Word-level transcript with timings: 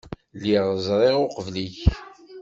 Lliɣ 0.39 0.65
ẓriɣ 0.87 1.15
uqbel-ik. 1.25 1.77